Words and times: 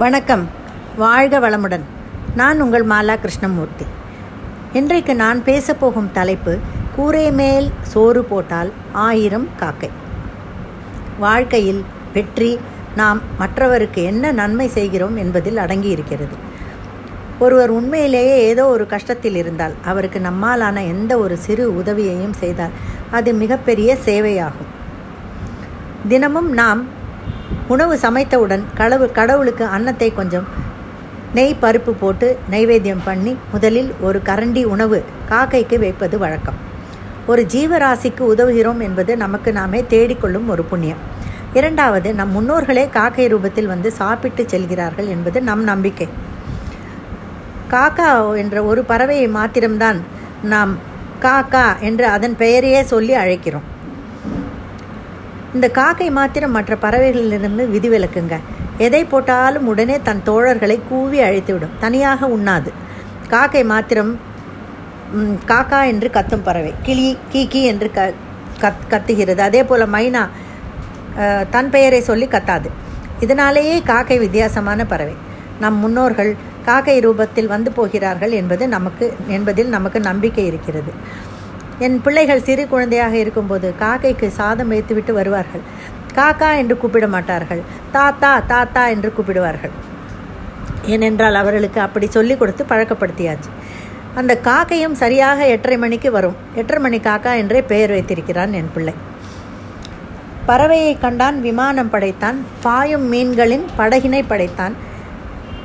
வணக்கம். 0.00 0.48
வாழ்க 0.96 1.40
வளமுடன். 1.40 1.80
நான் 2.36 2.60
உங்கள் 2.60 2.86
மாலா 2.86 3.14
கிருஷ்ணமூர்த்தி. 3.14 3.86
இன்றைக்கு 4.72 5.14
நான் 5.14 5.40
பேசப்போகும் 5.44 6.12
தலைப்பு 6.12 6.58
கூரை 6.96 7.32
மேல் 7.32 7.70
சோறு 7.82 8.24
போட்டால் 8.24 8.72
ஆயிரம் 8.92 9.48
காக்கை. 9.56 9.90
வாழ்க்கையில் 11.18 11.84
வெற்றி 12.12 12.58
நாம் 12.96 13.20
மற்றவருக்கு 13.38 14.02
என்ன 14.02 14.32
நன்மை 14.32 14.68
செய்கிறோம் 14.68 15.16
என்பதில் 15.16 15.56
அடங்கியிருக்கிறது. 15.56 16.38
ஒருவர் 17.38 17.70
உண்மையிலேயே 17.70 18.38
ஏதோ 18.40 18.66
ஒரு 18.66 18.86
கஷ்டத்தில் 18.90 19.34
இருந்தால் 19.34 19.72
அவருக்கு 19.84 20.18
நம்மாலான 20.18 20.86
எந்த 20.86 21.18
ஒரு 21.18 21.36
சிறு 21.36 21.82
உதவியையும் 21.82 22.38
செய்தால் 22.38 22.70
அது 23.10 23.32
மிகப்பெரிய 23.32 23.96
சேவையாகும். 24.04 24.72
தினமும் 26.08 26.52
நாம் 26.52 26.98
உணவு 27.72 27.94
சமைத்தவுடன் 28.02 28.62
கடவு 28.78 29.06
கடவுளுக்கு 29.12 29.64
அன்னத்தை 29.64 30.14
கொஞ்சம் 30.14 30.46
நெய் 31.34 31.54
பருப்பு 31.62 31.92
போட்டு 32.00 32.28
நைவேத்தியம் 32.50 33.02
பண்ணி 33.04 33.36
முதலில் 33.52 33.90
ஒரு 34.00 34.18
கரண்டி 34.24 34.62
உணவு 34.64 34.98
காக்கைக்கு 35.28 35.78
வைப்பது 35.78 36.18
வழக்கம். 36.18 36.58
ஒரு 37.26 37.42
ஜீவராசிக்கு 37.52 38.22
உதவுகிறோம் 38.32 38.80
என்பது 38.86 39.16
நமக்கு 39.16 39.52
நாமே 39.52 39.84
தேடிக்கொள்ளும் 39.88 40.48
ஒரு 40.48 40.64
புண்ணியம். 40.64 41.02
இரண்டாவது 41.54 42.14
நம் 42.14 42.34
முன்னோர்களே 42.36 42.84
காக்கை 42.90 43.26
ரூபத்தில் 43.34 43.72
வந்து 43.74 43.90
சாப்பிட்டு 43.92 44.44
செல்கிறார்கள் 44.48 45.06
என்பது 45.06 45.40
நம் 45.42 45.64
நம்பிக்கை. 45.64 46.08
காக்கா 47.74 48.36
என்ற 48.36 48.62
ஒரு 48.62 48.84
பறவையை 48.88 49.28
மாத்திரம்தான் 49.38 50.00
நாம் 50.54 50.72
காக்கா 51.26 51.66
என்று 51.80 52.06
அதன் 52.06 52.36
பெயரையே 52.36 52.82
சொல்லி 52.82 53.14
அழைக்கிறோம். 53.14 53.68
இந்த 55.56 55.68
காக்கை 55.78 56.08
மாத்திரம் 56.18 56.54
மற்ற 56.56 56.72
பறவைகளிலிருந்து 56.82 57.64
விதிவிலக்குங்க. 57.74 58.34
எதை 58.86 59.00
போட்டாலும் 59.04 59.66
உடனே 59.70 59.96
தன் 60.08 60.22
தோழர்களை 60.28 60.76
கூவி 60.90 61.18
அழைத்துவிடும். 61.26 61.72
தனியாக 61.84 62.28
உண்ணாது. 62.36 62.70
காக்கை 63.32 63.62
மாத்திரம் 63.72 64.12
காக்கா 65.50 65.80
என்று 65.92 66.08
கத்தும் 66.16 66.44
பறவை. 66.48 66.72
கிளி 66.86 67.08
கீக்கி 67.32 67.62
என்று 67.70 67.88
க 67.96 68.00
கத் 68.62 68.86
கத்துகிறது. 68.92 69.42
அதே 69.48 69.62
போல் 69.68 69.92
மைனா 69.96 70.22
தன் 71.54 71.70
பெயரை 71.74 72.00
சொல்லி 72.10 72.26
கத்தாது. 72.34 72.68
இதனாலேயே 73.24 73.76
காக்கை 73.90 74.18
வித்தியாசமான 74.24 74.86
பறவை. 74.92 75.16
நம் 75.62 75.80
முன்னோர்கள் 75.84 76.32
காக்கை 76.68 76.96
ரூபத்தில் 77.06 77.52
வந்து 77.54 77.70
போகிறார்கள் 77.78 78.32
என்பது 78.40 78.64
நமக்கு 78.76 79.06
என்பதில் 79.36 79.70
நமக்கு 79.76 79.98
நம்பிக்கை 80.08 80.44
இருக்கிறது. 80.50 80.92
என் 81.80 82.02
பிள்ளைகள் 82.02 82.42
சிறு 82.42 82.68
குழந்தையாக 82.68 83.16
இருக்கும்போது 83.16 83.74
காக்கைக்கு 83.80 84.28
சாதம் 84.28 84.68
வைத்துவிட்டு 84.68 85.12
வருவார்கள். 85.12 85.60
காக்கா 86.14 86.56
என்று 86.56 86.78
கூப்பிட 86.78 87.06
மாட்டார்கள். 87.06 87.60
தாத்தா 87.92 88.40
தாத்தா 88.40 88.86
என்று 88.86 89.12
கூப்பிடுவார்கள். 89.18 89.70
ஏனென்றால் 90.84 91.34
அவர்களுக்கு 91.34 91.80
அப்படி 91.80 92.06
சொல்லிக் 92.06 92.38
கொடுத்து 92.38 92.64
பழக்கப்படுத்தியாச்சு. 92.64 93.50
அந்த 94.14 94.40
காக்கையும் 94.44 94.92
சரியாக 94.92 95.46
எட்டரை 95.46 95.78
மணிக்கு 95.78 96.10
வரும். 96.10 96.36
எட்டரை 96.54 96.82
மணி 96.82 96.98
காக்கா 96.98 97.36
என்றே 97.36 97.62
பெயர் 97.62 97.90
வைத்திருக்கிறான் 97.90 98.52
என் 98.52 98.70
பிள்ளை. 98.74 98.94
பறவையை 100.48 100.98
கண்டான் 100.98 101.40
விமானம் 101.40 101.90
படைத்தான் 101.90 102.44
பாயும் 102.62 103.12
மீன்களின் 103.12 103.64
படகினை 103.78 104.24
படைத்தான். 104.28 104.72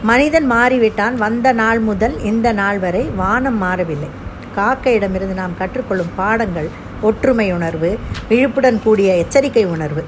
மனிதன் 0.03 0.51
மாறிவிட்டான். 0.51 1.15
வந்த 1.15 1.51
நாள் 1.51 1.79
முதல் 1.79 2.23
இந்த 2.23 2.51
நாள் 2.51 2.79
வரை 2.79 3.09
வானம் 3.15 3.57
மாறவில்லை. 3.57 4.23
காக்கையிடமிருந்து 4.55 5.33
நாம் 5.33 5.57
கற்றுக்கொள்ளும் 5.59 6.11
பாடங்கள் 6.15 6.69
ஒற்றுமை 7.01 7.53
உணர்வு 7.53 7.99
விழிப்புடன் 8.29 8.81
கூடிய 8.83 9.15
எச்சரிக்கை 9.15 9.65
உணர்வு. 9.65 10.03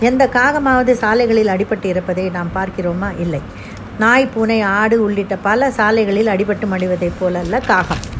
எந்த 0.00 0.26
காகமாவது 0.26 0.92
சாலைகளில் 0.92 1.46
அடிபட்டு 1.46 1.84
இருப்பதை 1.84 2.28
நாம் 2.28 2.50
பார்க்கிறோமா? 2.54 3.20
இல்லை. 3.20 3.40
நாய் 3.98 4.28
பூனை 4.34 4.60
ஆடு 4.60 5.02
உள்ளிட்ட 5.02 5.36
பல 5.36 5.70
சாலைகளில் 5.70 6.26
அடிபட்டு 6.26 6.66
மடிவதைப் 6.72 7.18
போலல்ல 7.20 7.66
காகம். 7.66 8.18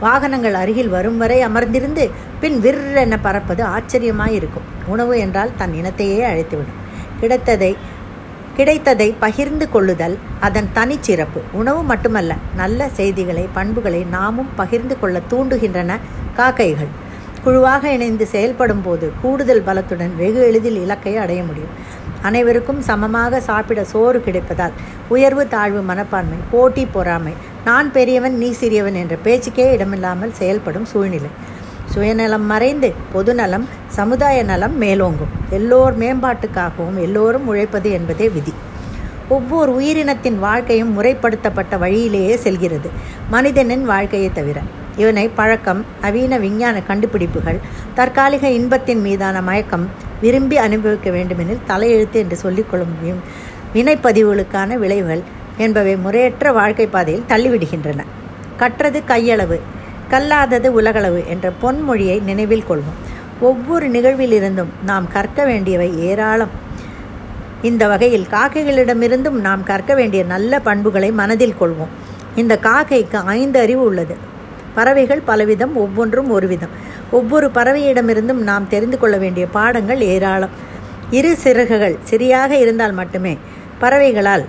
வாகனங்கள் 0.00 0.54
அருகில் 0.54 0.88
வரும் 0.88 1.18
வரை 1.18 1.46
அமர்ந்திருந்து 1.46 2.10
பின் 2.40 2.60
விற்றென 2.62 3.18
பறப்பது 3.22 3.64
ஆச்சரியமாயிருக்கும் 3.64 4.68
உணவு 4.86 5.18
என்றால் 5.18 5.50
தன் 5.56 5.72
இனத்தையே 5.72 6.24
அழைத்துவிடும். 6.32 6.80
கிடைத்ததை 7.20 7.76
கிடைத்ததை 8.56 9.06
பகிர்ந்து 9.24 9.66
கொள்ளுதல் 9.74 10.16
அதன் 10.46 10.68
தனிச்சிறப்பு. 10.74 11.40
உணவு 11.60 11.82
மட்டுமல்ல 11.90 12.32
நல்ல 12.56 12.88
செய்திகளை 12.98 13.44
பண்புகளை 13.52 14.02
நாமும் 14.16 14.50
பகிர்ந்து 14.60 14.96
கொள்ள 14.98 15.20
தூண்டுகின்றன 15.30 15.96
காக்கைகள். 16.38 16.92
குழுவாக 17.44 17.92
இணைந்து 17.92 18.26
செயல்படும் 18.26 18.82
போது 18.82 19.06
கூடுதல் 19.22 19.64
பலத்துடன் 19.68 20.12
வெகு 20.16 20.40
எளிதில் 20.48 20.78
இலக்கை 20.82 21.14
அடைய 21.16 21.40
முடியும். 21.42 21.72
அனைவருக்கும் 22.28 22.82
சமமாக 22.88 23.40
சாப்பிட 23.40 23.80
சோறு 23.92 24.18
கிடைப்பதால் 24.26 24.76
உயர்வு 25.14 25.44
தாழ்வு 25.54 25.80
மனப்பான்மை 25.82 26.38
போட்டி 26.50 26.84
பொறாமை 26.96 27.32
நான் 27.64 27.88
பெரியவன் 27.92 28.36
நீ 28.42 28.50
சிறியவன் 28.60 28.98
என்ற 29.02 29.16
பேச்சுக்கே 29.24 29.66
இடமில்லாமல் 29.72 30.36
செயல்படும் 30.40 30.86
சூழ்நிலை. 30.92 31.32
சுயநலம் 31.86 32.46
மறைந்து 32.46 32.92
பொதுநலம் 33.12 33.68
சமுதாய 33.88 34.42
நலம் 34.42 34.82
மேலோங்கும். 34.82 35.32
எல்லோர் 35.50 35.98
மேம்பாட்டுக்காகவும் 35.98 37.00
எல்லோரும் 37.00 37.46
உழைப்பது 37.46 37.90
என்பதே 37.90 38.28
விதி. 38.28 38.54
ஒவ்வொரு 39.28 39.80
உயிரினத்தின் 39.80 40.38
வாழ்க்கையும் 40.38 41.02
முறைப்படுத்தப்பட்ட 41.02 41.78
வழியிலேயே 41.78 42.36
செல்கிறது. 42.36 42.90
மனிதனின் 43.30 43.84
வாழ்க்கையை 43.84 44.30
தவிர. 44.32 44.60
இவனை 44.96 45.28
பழக்கம் 45.28 45.84
நவீன 46.00 46.38
விஞ்ஞான 46.38 46.82
கண்டுபிடிப்புகள் 46.82 47.58
தற்காலிக 47.94 48.48
இன்பத்தின் 48.48 49.00
மீதான 49.00 49.42
மயக்கம் 49.42 49.88
விரும்பி 50.20 50.56
அனுபவிக்க 50.56 51.10
வேண்டுமெனில் 51.10 51.60
தலையெழுத்து 51.68 52.12
என்று 52.12 52.38
சொல்லிக்கொள்ளும் 52.42 53.14
வினைப்பதிவுகளுக்கான 53.74 54.74
விளைவுகள் 54.74 55.22
என்பவை 55.56 55.96
முறையற்ற 55.96 56.52
வாழ்க்கை 56.52 56.86
பாதையில் 56.86 57.24
தள்ளிவிடுகின்றன. 57.28 58.00
கற்றது 58.56 59.02
கையளவு 59.08 59.60
கல்லாதது 60.12 60.68
உலகளவு 60.80 61.20
என்ற 61.32 61.46
பொன்மொழியை 61.62 62.16
நினைவில் 62.22 62.68
கொள்வோம். 62.70 62.98
ஒவ்வொரு 63.40 63.86
நிகழ்விலிருந்தும் 63.90 64.72
நாம் 64.84 65.06
கற்க 65.12 65.44
வேண்டியவை 65.44 65.88
ஏராளம். 66.08 66.52
இந்த 67.68 67.82
வகையில் 67.92 68.26
காக்கைகளிடமிருந்தும் 68.30 69.38
நாம் 69.46 69.62
கற்க 69.70 69.94
வேண்டிய 69.94 70.22
நல்ல 70.32 70.60
பண்புகளை 70.68 71.10
மனதில் 71.20 71.58
கொள்வோம். 71.60 71.92
இந்த 72.40 72.54
காக்கைக்கு 72.62 73.18
ஐந்து 73.38 73.58
அறிவு 73.64 73.82
உள்ளது. 73.84 74.14
பறவைகள் 74.76 75.22
பலவிதம் 75.26 75.74
ஒவ்வொன்றும் 75.74 76.30
ஒரு 76.36 76.46
விதம் 76.52 76.74
ஒவ்வொரு 77.10 77.50
பறவையிடமிருந்தும் 77.54 78.42
நாம் 78.50 78.70
தெரிந்து 78.74 78.98
கொள்ள 78.98 79.16
வேண்டிய 79.16 79.46
பாடங்கள் 79.56 80.00
ஏராளம். 80.14 80.54
இரு 81.18 81.32
சிறகுகள் 81.36 81.96
சரியாக 82.10 82.52
இருந்தால் 82.56 82.96
மட்டுமே 83.00 83.34
பறவைகளால் 83.80 84.44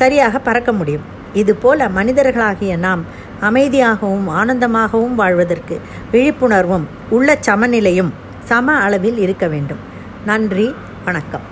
சரியாக 0.00 0.38
பறக்க 0.38 0.70
முடியும். 0.72 1.06
இதுபோல 1.40 1.88
மனிதர்களாகிய 1.98 2.72
நாம் 2.86 3.02
அமைதியாகவும் 3.48 4.28
ஆனந்தமாகவும் 4.40 5.14
வாழ்வதற்கு 5.14 5.80
விழிப்புணர்வும் 6.12 6.86
உள்ள 7.10 7.38
சமநிலையும் 7.40 8.12
சம 8.44 8.74
அளவில் 8.74 9.18
இருக்க 9.18 9.46
வேண்டும். 9.46 9.82
நன்றி 10.26 10.74
வணக்கம். 11.04 11.51